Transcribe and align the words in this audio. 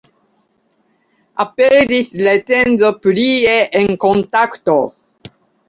Aperis 1.45 2.09
recenzo 2.29 2.91
prie 3.05 3.55
en 3.83 3.95
Kontakto. 4.07 4.81